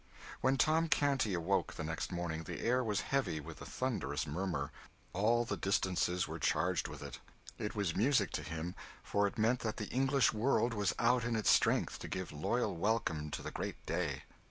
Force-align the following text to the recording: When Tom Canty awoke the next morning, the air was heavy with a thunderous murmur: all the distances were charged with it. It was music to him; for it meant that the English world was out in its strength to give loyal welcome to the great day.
When 0.39 0.57
Tom 0.57 0.87
Canty 0.87 1.35
awoke 1.35 1.75
the 1.75 1.83
next 1.83 2.11
morning, 2.11 2.41
the 2.45 2.59
air 2.61 2.83
was 2.83 3.01
heavy 3.01 3.39
with 3.39 3.61
a 3.61 3.67
thunderous 3.67 4.25
murmur: 4.25 4.71
all 5.13 5.45
the 5.45 5.55
distances 5.55 6.27
were 6.27 6.39
charged 6.39 6.87
with 6.87 7.03
it. 7.03 7.19
It 7.59 7.75
was 7.75 7.95
music 7.95 8.31
to 8.31 8.41
him; 8.41 8.73
for 9.03 9.27
it 9.27 9.37
meant 9.37 9.59
that 9.59 9.77
the 9.77 9.89
English 9.91 10.33
world 10.33 10.73
was 10.73 10.95
out 10.97 11.23
in 11.23 11.35
its 11.35 11.51
strength 11.51 11.99
to 11.99 12.07
give 12.07 12.31
loyal 12.31 12.75
welcome 12.75 13.29
to 13.29 13.43
the 13.43 13.51
great 13.51 13.85
day. 13.85 14.23